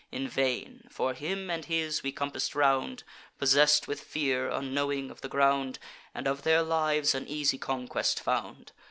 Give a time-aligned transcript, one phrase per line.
[0.11, 3.03] In vain; for him and his we compass'd round,
[3.37, 5.77] Possess'd with fear, unknowing of the ground,
[6.15, 8.71] And of their lives an easy conquest found.